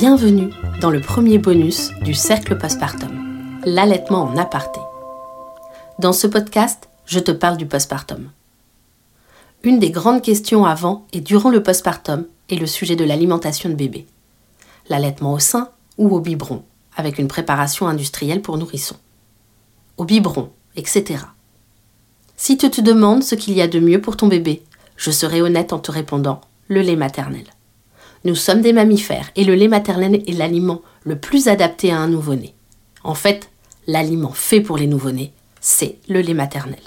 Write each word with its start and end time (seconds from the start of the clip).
Bienvenue 0.00 0.50
dans 0.80 0.90
le 0.90 1.00
premier 1.00 1.38
bonus 1.38 1.90
du 2.02 2.14
cercle 2.14 2.56
postpartum, 2.56 3.58
l'allaitement 3.64 4.22
en 4.22 4.36
aparté. 4.36 4.78
Dans 5.98 6.12
ce 6.12 6.28
podcast, 6.28 6.88
je 7.04 7.18
te 7.18 7.32
parle 7.32 7.56
du 7.56 7.66
postpartum. 7.66 8.30
Une 9.64 9.80
des 9.80 9.90
grandes 9.90 10.22
questions 10.22 10.64
avant 10.64 11.04
et 11.12 11.20
durant 11.20 11.50
le 11.50 11.64
postpartum 11.64 12.26
est 12.48 12.60
le 12.60 12.68
sujet 12.68 12.94
de 12.94 13.02
l'alimentation 13.02 13.70
de 13.70 13.74
bébé. 13.74 14.06
L'allaitement 14.88 15.32
au 15.32 15.40
sein 15.40 15.68
ou 15.96 16.14
au 16.14 16.20
biberon, 16.20 16.62
avec 16.94 17.18
une 17.18 17.26
préparation 17.26 17.88
industrielle 17.88 18.40
pour 18.40 18.56
nourrissons. 18.56 18.98
Au 19.96 20.04
biberon, 20.04 20.52
etc. 20.76 21.24
Si 22.36 22.56
tu 22.56 22.70
te 22.70 22.80
demandes 22.80 23.24
ce 23.24 23.34
qu'il 23.34 23.54
y 23.54 23.62
a 23.62 23.66
de 23.66 23.80
mieux 23.80 24.00
pour 24.00 24.16
ton 24.16 24.28
bébé, 24.28 24.62
je 24.94 25.10
serai 25.10 25.42
honnête 25.42 25.72
en 25.72 25.80
te 25.80 25.90
répondant 25.90 26.40
le 26.68 26.82
lait 26.82 26.94
maternel. 26.94 27.46
Nous 28.28 28.34
sommes 28.34 28.60
des 28.60 28.74
mammifères 28.74 29.30
et 29.36 29.44
le 29.44 29.54
lait 29.54 29.68
maternel 29.68 30.22
est 30.26 30.36
l'aliment 30.36 30.82
le 31.02 31.18
plus 31.18 31.48
adapté 31.48 31.90
à 31.90 31.96
un 31.96 32.08
nouveau-né. 32.08 32.54
En 33.02 33.14
fait, 33.14 33.48
l'aliment 33.86 34.32
fait 34.34 34.60
pour 34.60 34.76
les 34.76 34.86
nouveau-nés, 34.86 35.32
c'est 35.62 35.96
le 36.10 36.20
lait 36.20 36.34
maternel. 36.34 36.82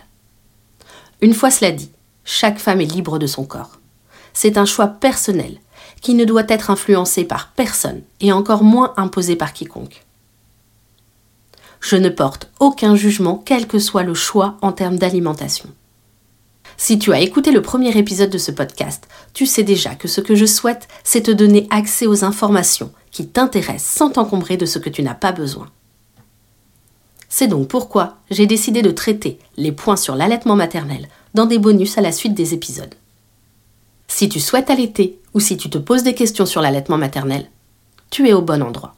Une 1.19 1.33
fois 1.33 1.49
cela 1.49 1.71
dit, 1.71 1.89
chaque 2.25 2.59
femme 2.59 2.79
est 2.79 2.85
libre 2.85 3.17
de 3.17 3.25
son 3.25 3.43
corps. 3.43 3.79
C'est 4.33 4.55
un 4.59 4.65
choix 4.65 4.85
personnel 4.85 5.57
qui 5.99 6.13
ne 6.13 6.25
doit 6.25 6.45
être 6.47 6.69
influencé 6.69 7.23
par 7.23 7.53
personne 7.53 8.03
et 8.19 8.31
encore 8.31 8.63
moins 8.63 8.93
imposé 8.95 9.35
par 9.35 9.51
quiconque. 9.51 10.05
Je 11.79 11.95
ne 11.95 12.09
porte 12.09 12.51
aucun 12.59 12.95
jugement 12.95 13.41
quel 13.43 13.65
que 13.65 13.79
soit 13.79 14.03
le 14.03 14.13
choix 14.13 14.57
en 14.61 14.73
termes 14.73 14.99
d'alimentation. 14.99 15.69
Si 16.83 16.97
tu 16.97 17.13
as 17.13 17.19
écouté 17.19 17.51
le 17.51 17.61
premier 17.61 17.95
épisode 17.95 18.31
de 18.31 18.39
ce 18.39 18.51
podcast, 18.51 19.07
tu 19.35 19.45
sais 19.45 19.61
déjà 19.61 19.93
que 19.93 20.07
ce 20.07 20.19
que 20.19 20.33
je 20.33 20.47
souhaite, 20.47 20.87
c'est 21.03 21.21
te 21.21 21.29
donner 21.29 21.67
accès 21.69 22.07
aux 22.07 22.25
informations 22.25 22.91
qui 23.11 23.27
t'intéressent 23.27 23.95
sans 23.95 24.09
t'encombrer 24.09 24.57
de 24.57 24.65
ce 24.65 24.79
que 24.79 24.89
tu 24.89 25.03
n'as 25.03 25.13
pas 25.13 25.31
besoin. 25.31 25.69
C'est 27.29 27.45
donc 27.45 27.67
pourquoi 27.67 28.17
j'ai 28.31 28.47
décidé 28.47 28.81
de 28.81 28.89
traiter 28.89 29.37
les 29.57 29.71
points 29.71 29.95
sur 29.95 30.15
l'allaitement 30.15 30.55
maternel 30.55 31.07
dans 31.35 31.45
des 31.45 31.59
bonus 31.59 31.99
à 31.99 32.01
la 32.01 32.11
suite 32.11 32.33
des 32.33 32.55
épisodes. 32.55 32.95
Si 34.07 34.27
tu 34.27 34.39
souhaites 34.39 34.71
allaiter 34.71 35.19
ou 35.35 35.39
si 35.39 35.57
tu 35.57 35.69
te 35.69 35.77
poses 35.77 36.01
des 36.01 36.15
questions 36.15 36.47
sur 36.47 36.61
l'allaitement 36.61 36.97
maternel, 36.97 37.47
tu 38.09 38.27
es 38.27 38.33
au 38.33 38.41
bon 38.41 38.63
endroit. 38.63 38.95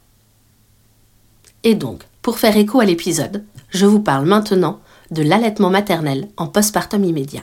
Et 1.64 1.74
donc, 1.74 2.02
pour 2.22 2.38
faire 2.38 2.56
écho 2.56 2.80
à 2.80 2.86
l'épisode, 2.86 3.44
je 3.68 3.84
vous 3.84 4.00
parle 4.00 4.24
maintenant 4.24 4.80
de 5.10 5.22
l'allaitement 5.22 5.68
maternel 5.68 6.30
en 6.38 6.46
postpartum 6.46 7.04
immédiat. 7.04 7.42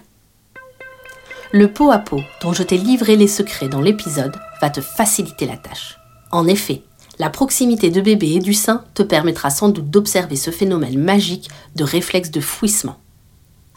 Le 1.54 1.68
pot 1.68 1.92
à 1.92 2.00
pot 2.00 2.22
dont 2.42 2.54
je 2.54 2.64
t'ai 2.64 2.78
livré 2.78 3.18
les 3.18 3.28
secrets 3.28 3.68
dans 3.68 3.82
l'épisode 3.82 4.38
va 4.62 4.70
te 4.70 4.80
faciliter 4.80 5.46
la 5.46 5.58
tâche. 5.58 5.98
En 6.32 6.48
effet, 6.48 6.82
la 7.20 7.30
proximité 7.30 7.90
de 7.90 8.00
bébé 8.00 8.36
et 8.36 8.40
du 8.40 8.54
sein 8.54 8.86
te 8.94 9.04
permettra 9.04 9.50
sans 9.50 9.68
doute 9.68 9.90
d'observer 9.90 10.38
ce 10.38 10.50
phénomène 10.50 10.98
magique 10.98 11.50
de 11.76 11.84
réflexe 11.84 12.32
de 12.32 12.40
fouissement. 12.40 13.00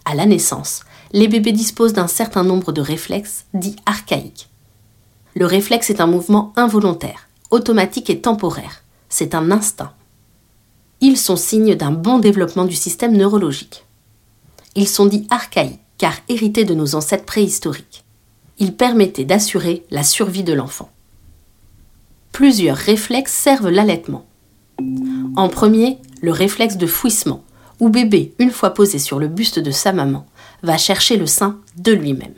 À 0.05 0.15
la 0.15 0.25
naissance, 0.25 0.85
les 1.13 1.27
bébés 1.27 1.51
disposent 1.51 1.95
d'un 1.95 2.07
certain 2.07 2.45
nombre 2.45 2.71
de 2.71 2.81
réflexes 2.81 3.47
dits 3.55 3.77
archaïques. 3.87 4.51
Le 5.35 5.47
réflexe 5.47 5.91
est 5.91 6.01
un 6.01 6.07
mouvement 6.07 6.53
involontaire, 6.55 7.29
automatique 7.51 8.09
et 8.09 8.21
temporaire. 8.21 8.85
C'est 9.09 9.35
un 9.35 9.51
instinct. 9.51 9.93
Ils 11.01 11.19
sont 11.19 11.37
signes 11.37 11.75
d'un 11.75 11.91
bon 11.91 12.21
développement 12.21 12.67
du 12.67 12.77
système 12.77 13.17
neurologique. 13.17 13.85
Ils 14.77 14.89
sont 14.89 15.07
dits 15.07 15.27
archaïques 15.29 15.81
car 16.05 16.21
hérités 16.29 16.67
de 16.67 16.75
nos 16.75 16.97
ancêtres 16.97 17.25
préhistoriques. 17.25 18.05
Ils 18.59 18.75
permettaient 18.75 19.25
d'assurer 19.25 19.87
la 19.91 20.03
survie 20.03 20.43
de 20.43 20.53
l'enfant. 20.53 20.91
Plusieurs 22.31 22.77
réflexes 22.77 23.33
servent 23.33 23.71
l'allaitement. 23.71 24.27
En 25.35 25.49
premier, 25.49 25.97
le 26.21 26.31
réflexe 26.31 26.77
de 26.77 26.87
fouissement, 26.87 27.43
où 27.81 27.89
bébé, 27.89 28.35
une 28.39 28.51
fois 28.51 28.75
posé 28.75 28.99
sur 28.99 29.19
le 29.19 29.29
buste 29.29 29.59
de 29.59 29.71
sa 29.71 29.95
maman, 29.95 30.27
va 30.63 30.77
chercher 30.77 31.17
le 31.17 31.25
sein 31.25 31.59
de 31.79 31.93
lui-même. 31.93 32.35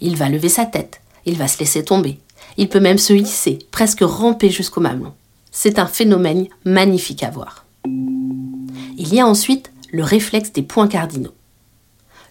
Il 0.00 0.14
va 0.14 0.28
lever 0.28 0.48
sa 0.48 0.64
tête, 0.64 1.00
il 1.26 1.36
va 1.36 1.48
se 1.48 1.58
laisser 1.58 1.84
tomber, 1.84 2.20
il 2.58 2.68
peut 2.68 2.78
même 2.78 2.96
se 2.96 3.12
hisser, 3.12 3.58
presque 3.72 4.02
ramper 4.02 4.50
jusqu'au 4.50 4.80
mamelon. 4.80 5.14
C'est 5.50 5.80
un 5.80 5.86
phénomène 5.86 6.46
magnifique 6.64 7.24
à 7.24 7.30
voir. 7.30 7.64
Il 7.84 9.12
y 9.12 9.18
a 9.18 9.26
ensuite 9.26 9.72
le 9.90 10.04
réflexe 10.04 10.52
des 10.52 10.62
points 10.62 10.86
cardinaux 10.86 11.34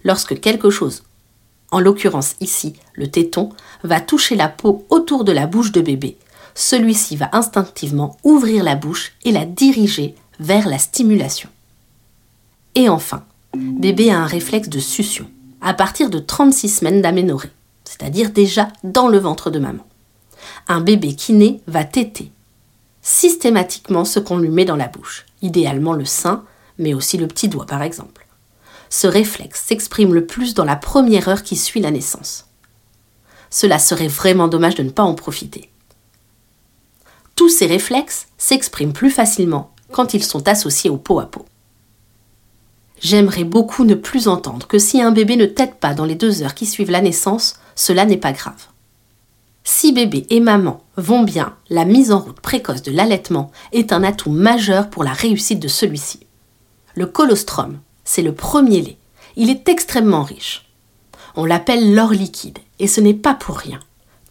lorsque 0.04 0.40
quelque 0.40 0.70
chose, 0.70 1.04
en 1.72 1.80
l'occurrence 1.80 2.36
ici 2.40 2.74
le 2.94 3.10
téton, 3.10 3.50
va 3.84 4.02
toucher 4.02 4.36
la 4.36 4.50
peau 4.50 4.86
autour 4.90 5.24
de 5.24 5.32
la 5.32 5.48
bouche 5.48 5.72
de 5.72 5.82
bébé. 5.82 6.18
Celui-ci 6.56 7.16
va 7.16 7.30
instinctivement 7.34 8.18
ouvrir 8.24 8.64
la 8.64 8.76
bouche 8.76 9.14
et 9.24 9.32
la 9.32 9.46
diriger 9.46 10.16
vers 10.40 10.68
la 10.68 10.78
stimulation. 10.78 11.50
Et 12.76 12.90
enfin, 12.90 13.24
bébé 13.56 14.10
a 14.10 14.20
un 14.20 14.26
réflexe 14.26 14.70
de 14.70 14.80
succion 14.80 15.30
à 15.62 15.74
partir 15.74 16.10
de 16.10 16.20
36 16.20 16.70
semaines 16.70 17.02
d'aménorrhée, 17.02 17.52
c'est-à-dire 17.84 18.32
déjà 18.32 18.70
dans 18.84 19.08
le 19.08 19.18
ventre 19.18 19.50
de 19.50 19.60
maman. 19.60 19.86
Un 20.68 20.82
bébé 20.82 21.16
qui 21.16 21.34
naît 21.34 21.60
va 21.68 21.84
téter 21.84 22.32
systématiquement 23.02 24.06
ce 24.06 24.20
qu'on 24.20 24.38
lui 24.38 24.50
met 24.50 24.66
dans 24.66 24.76
la 24.76 24.88
bouche, 24.88 25.26
idéalement 25.42 25.94
le 25.94 26.06
sein, 26.06 26.44
mais 26.78 26.94
aussi 26.94 27.18
le 27.18 27.28
petit 27.28 27.48
doigt 27.48 27.66
par 27.66 27.82
exemple 27.82 28.28
ce 28.90 29.08
réflexe 29.08 29.64
s'exprime 29.66 30.14
le 30.14 30.26
plus 30.26 30.54
dans 30.54 30.66
la 30.66 30.76
première 30.76 31.28
heure 31.28 31.44
qui 31.44 31.56
suit 31.56 31.80
la 31.80 31.92
naissance. 31.92 32.46
Cela 33.50 33.80
serait 33.80 34.08
vraiment 34.08 34.48
dommage 34.48 34.76
de 34.76 34.84
ne 34.84 34.90
pas 34.90 35.04
en 35.04 35.16
profiter. 35.16 35.70
Tous 37.36 37.50
ces 37.50 37.68
réflexes 37.68 38.28
s'expriment 38.38 38.94
plus 38.94 39.12
facilement 39.12 39.72
quand 39.92 40.14
ils 40.14 40.24
sont 40.24 40.48
associés 40.48 40.90
au 40.90 40.98
pot 40.98 41.20
à 41.20 41.26
pot. 41.26 41.46
J'aimerais 43.02 43.46
beaucoup 43.46 43.86
ne 43.86 43.96
plus 43.96 44.28
entendre 44.28 44.68
que 44.68 44.78
si 44.78 45.02
un 45.02 45.12
bébé 45.12 45.38
ne 45.38 45.46
tète 45.46 45.76
pas 45.76 45.94
dans 45.94 46.06
les 46.06 46.16
deux 46.16 46.44
heures 46.44 46.54
qui 46.54 46.66
suivent 46.66 46.92
la 46.92 47.02
naissance, 47.02 47.56
cela 47.76 48.06
n'est 48.06 48.18
pas 48.18 48.34
grave. 48.34 48.68
Si 49.64 49.94
bébé 49.94 50.26
et 50.30 50.40
maman 50.40 50.82
vont 50.98 51.24
bien, 51.24 51.56
la 51.70 51.86
mise 51.86 52.12
en 52.12 52.20
route 52.20 52.42
précoce 52.42 52.82
de 52.82 52.92
l'allaitement 52.92 53.52
est 53.72 53.94
un 53.94 54.04
atout 54.04 54.32
majeur 54.32 54.90
pour 54.90 55.04
la 55.04 55.14
réussite 55.14 55.60
de 55.60 55.68
celui-ci. 55.68 56.20
Le 56.96 57.06
colostrum, 57.06 57.80
c'est 58.10 58.24
le 58.24 58.34
premier 58.34 58.82
lait. 58.82 58.98
Il 59.36 59.52
est 59.52 59.70
extrêmement 59.70 60.24
riche. 60.24 60.68
On 61.36 61.46
l'appelle 61.46 61.94
l'or 61.94 62.10
liquide, 62.10 62.58
et 62.80 62.88
ce 62.88 63.02
n'est 63.02 63.14
pas 63.14 63.36
pour 63.36 63.58
rien. 63.58 63.80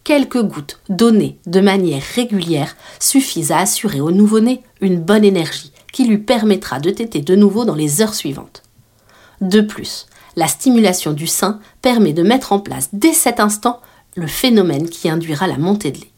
Quelques 0.03 0.41
gouttes 0.41 0.81
données 0.89 1.39
de 1.45 1.61
manière 1.61 2.03
régulière 2.13 2.75
suffisent 2.99 3.53
à 3.53 3.59
assurer 3.59 4.01
au 4.01 4.11
nouveau-né 4.11 4.63
une 4.81 4.99
bonne 4.99 5.23
énergie 5.23 5.71
qui 5.93 6.03
lui 6.03 6.17
permettra 6.17 6.81
de 6.81 6.89
téter 6.89 7.21
de 7.21 7.37
nouveau 7.37 7.63
dans 7.63 7.73
les 7.73 8.01
heures 8.01 8.15
suivantes. 8.15 8.63
De 9.39 9.61
plus, 9.61 10.07
la 10.35 10.47
stimulation 10.47 11.13
du 11.13 11.25
sein 11.25 11.61
permet 11.81 12.11
de 12.11 12.23
mettre 12.23 12.51
en 12.51 12.59
place 12.59 12.89
dès 12.91 13.13
cet 13.13 13.39
instant 13.39 13.79
le 14.15 14.27
phénomène 14.27 14.89
qui 14.89 15.09
induira 15.09 15.47
la 15.47 15.57
montée 15.57 15.91
de 15.91 16.01
lait. 16.01 16.11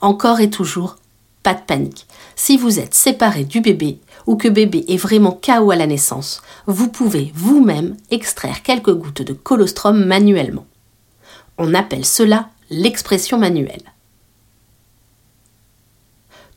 Encore 0.00 0.40
et 0.40 0.50
toujours, 0.50 0.96
pas 1.44 1.54
de 1.54 1.60
panique. 1.60 2.08
Si 2.34 2.56
vous 2.56 2.80
êtes 2.80 2.94
séparé 2.94 3.44
du 3.44 3.60
bébé 3.60 4.00
ou 4.26 4.34
que 4.36 4.48
bébé 4.48 4.84
est 4.88 4.96
vraiment 4.96 5.30
KO 5.30 5.70
à 5.70 5.76
la 5.76 5.86
naissance, 5.86 6.42
vous 6.66 6.88
pouvez 6.88 7.30
vous-même 7.36 7.96
extraire 8.10 8.62
quelques 8.62 8.94
gouttes 8.94 9.22
de 9.22 9.34
colostrum 9.34 10.04
manuellement. 10.04 10.66
On 11.58 11.74
appelle 11.74 12.04
cela 12.04 12.48
l'expression 12.70 13.38
manuelle. 13.38 13.92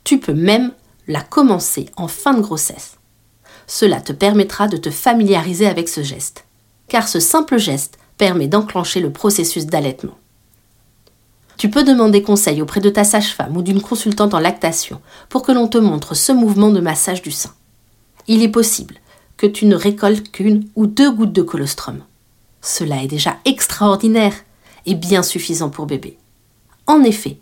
Tu 0.02 0.18
peux 0.18 0.32
même 0.32 0.72
la 1.06 1.20
commencer 1.20 1.90
en 1.96 2.08
fin 2.08 2.34
de 2.34 2.40
grossesse. 2.40 2.96
Cela 3.66 4.00
te 4.00 4.12
permettra 4.12 4.66
de 4.66 4.78
te 4.78 4.90
familiariser 4.90 5.66
avec 5.66 5.88
ce 5.88 6.02
geste, 6.02 6.46
car 6.88 7.06
ce 7.06 7.20
simple 7.20 7.58
geste 7.58 7.98
permet 8.16 8.48
d'enclencher 8.48 9.00
le 9.00 9.12
processus 9.12 9.66
d'allaitement. 9.66 10.16
Tu 11.58 11.68
peux 11.68 11.82
demander 11.82 12.22
conseil 12.22 12.62
auprès 12.62 12.80
de 12.80 12.88
ta 12.88 13.02
sage-femme 13.02 13.56
ou 13.56 13.62
d'une 13.62 13.82
consultante 13.82 14.32
en 14.32 14.38
lactation 14.38 15.00
pour 15.28 15.42
que 15.42 15.50
l'on 15.50 15.66
te 15.66 15.76
montre 15.76 16.14
ce 16.14 16.30
mouvement 16.30 16.70
de 16.70 16.80
massage 16.80 17.20
du 17.20 17.32
sein. 17.32 17.52
Il 18.28 18.44
est 18.44 18.48
possible 18.48 18.94
que 19.36 19.46
tu 19.46 19.66
ne 19.66 19.74
récoltes 19.74 20.30
qu'une 20.30 20.68
ou 20.76 20.86
deux 20.86 21.10
gouttes 21.10 21.32
de 21.32 21.42
colostrum. 21.42 22.04
Cela 22.62 23.02
est 23.02 23.08
déjà 23.08 23.38
extraordinaire 23.44 24.34
et 24.86 24.94
bien 24.94 25.24
suffisant 25.24 25.68
pour 25.68 25.86
bébé. 25.86 26.16
En 26.86 27.02
effet, 27.02 27.38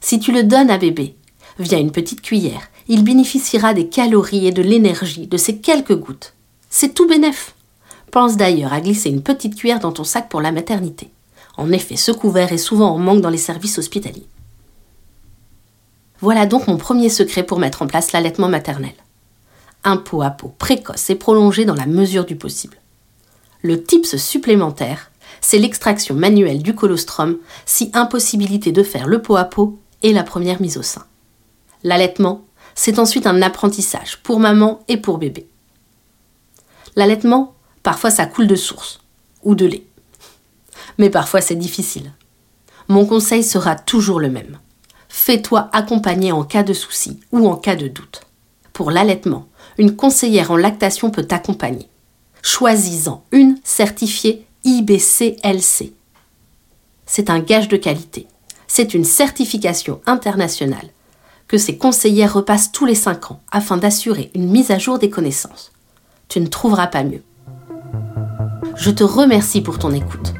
si 0.00 0.20
tu 0.20 0.30
le 0.30 0.44
donnes 0.44 0.70
à 0.70 0.78
bébé 0.78 1.16
via 1.58 1.78
une 1.78 1.90
petite 1.90 2.22
cuillère, 2.22 2.68
il 2.86 3.02
bénéficiera 3.02 3.74
des 3.74 3.88
calories 3.88 4.46
et 4.46 4.52
de 4.52 4.62
l'énergie 4.62 5.26
de 5.26 5.36
ces 5.36 5.58
quelques 5.58 5.96
gouttes. 5.96 6.34
C'est 6.70 6.94
tout 6.94 7.08
bénef. 7.08 7.56
Pense 8.12 8.36
d'ailleurs 8.36 8.72
à 8.72 8.80
glisser 8.80 9.10
une 9.10 9.22
petite 9.22 9.56
cuillère 9.56 9.80
dans 9.80 9.92
ton 9.92 10.04
sac 10.04 10.28
pour 10.28 10.40
la 10.40 10.52
maternité. 10.52 11.10
En 11.56 11.72
effet, 11.72 11.96
ce 11.96 12.12
couvert 12.12 12.52
est 12.52 12.58
souvent 12.58 12.90
en 12.90 12.98
manque 12.98 13.20
dans 13.20 13.30
les 13.30 13.38
services 13.38 13.78
hospitaliers. 13.78 14.26
Voilà 16.20 16.46
donc 16.46 16.66
mon 16.66 16.76
premier 16.76 17.08
secret 17.08 17.42
pour 17.42 17.58
mettre 17.58 17.82
en 17.82 17.86
place 17.86 18.12
l'allaitement 18.12 18.48
maternel. 18.48 18.94
Un 19.84 19.96
pot 19.96 20.22
à 20.22 20.30
pot 20.30 20.54
précoce 20.58 21.10
et 21.10 21.14
prolongé 21.14 21.64
dans 21.64 21.74
la 21.74 21.86
mesure 21.86 22.24
du 22.24 22.36
possible. 22.36 22.78
Le 23.62 23.82
tips 23.82 24.16
supplémentaire, 24.16 25.10
c'est 25.40 25.58
l'extraction 25.58 26.14
manuelle 26.14 26.62
du 26.62 26.74
colostrum 26.74 27.38
si 27.66 27.90
impossibilité 27.94 28.72
de 28.72 28.82
faire 28.82 29.06
le 29.06 29.22
pot 29.22 29.36
à 29.36 29.44
pot 29.44 29.78
et 30.02 30.12
la 30.12 30.22
première 30.22 30.60
mise 30.60 30.78
au 30.78 30.82
sein. 30.82 31.04
L'allaitement, 31.82 32.44
c'est 32.74 32.98
ensuite 32.98 33.26
un 33.26 33.42
apprentissage 33.42 34.18
pour 34.22 34.40
maman 34.40 34.80
et 34.88 34.96
pour 34.96 35.18
bébé. 35.18 35.46
L'allaitement, 36.94 37.54
parfois 37.82 38.10
ça 38.10 38.26
coule 38.26 38.46
de 38.46 38.56
source 38.56 39.00
ou 39.42 39.54
de 39.54 39.66
lait. 39.66 39.86
Mais 40.98 41.10
parfois 41.10 41.40
c'est 41.40 41.56
difficile. 41.56 42.12
Mon 42.88 43.06
conseil 43.06 43.42
sera 43.42 43.74
toujours 43.76 44.20
le 44.20 44.30
même. 44.30 44.58
Fais-toi 45.08 45.68
accompagner 45.72 46.32
en 46.32 46.44
cas 46.44 46.62
de 46.62 46.72
souci 46.72 47.20
ou 47.32 47.48
en 47.48 47.56
cas 47.56 47.76
de 47.76 47.88
doute. 47.88 48.22
Pour 48.72 48.90
l'allaitement, 48.90 49.48
une 49.78 49.96
conseillère 49.96 50.50
en 50.50 50.56
lactation 50.56 51.10
peut 51.10 51.24
t'accompagner. 51.24 51.88
Choisis-en 52.42 53.24
une 53.32 53.58
certifiée 53.64 54.46
IBCLC. 54.64 55.92
C'est 57.06 57.30
un 57.30 57.40
gage 57.40 57.68
de 57.68 57.76
qualité. 57.76 58.26
C'est 58.66 58.94
une 58.94 59.04
certification 59.04 60.00
internationale 60.06 60.90
que 61.48 61.58
ces 61.58 61.78
conseillères 61.78 62.34
repassent 62.34 62.72
tous 62.72 62.86
les 62.86 62.94
5 62.94 63.30
ans 63.30 63.40
afin 63.50 63.76
d'assurer 63.76 64.30
une 64.34 64.48
mise 64.50 64.70
à 64.70 64.78
jour 64.78 64.98
des 64.98 65.10
connaissances. 65.10 65.72
Tu 66.28 66.40
ne 66.40 66.46
trouveras 66.46 66.88
pas 66.88 67.04
mieux. 67.04 67.22
Je 68.76 68.90
te 68.90 69.04
remercie 69.04 69.60
pour 69.60 69.78
ton 69.78 69.92
écoute. 69.92 70.34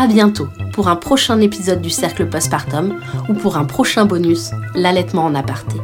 À 0.00 0.06
bientôt 0.06 0.48
pour 0.72 0.88
un 0.88 0.96
prochain 0.96 1.38
épisode 1.40 1.82
du 1.82 1.90
Cercle 1.90 2.26
Postpartum 2.26 2.98
ou 3.28 3.34
pour 3.34 3.58
un 3.58 3.66
prochain 3.66 4.06
bonus, 4.06 4.50
l'allaitement 4.74 5.26
en 5.26 5.34
aparté. 5.34 5.76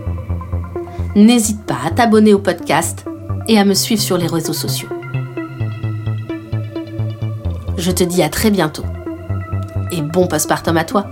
N'hésite 1.14 1.62
pas 1.66 1.76
à 1.84 1.90
t'abonner 1.90 2.32
au 2.32 2.38
podcast 2.38 3.04
et 3.46 3.58
à 3.58 3.66
me 3.66 3.74
suivre 3.74 4.00
sur 4.00 4.16
les 4.16 4.26
réseaux 4.26 4.54
sociaux. 4.54 4.88
Je 7.76 7.90
te 7.90 8.04
dis 8.04 8.22
à 8.22 8.30
très 8.30 8.50
bientôt. 8.50 8.84
Et 9.90 10.00
bon 10.00 10.26
postpartum 10.26 10.78
à 10.78 10.84
toi 10.84 11.08